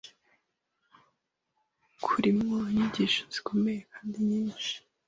Kurimo 2.03 2.55
inyigisho 2.71 3.21
zikomeye 3.33 3.81
kandi 3.93 4.15
nyinshi 4.29 4.73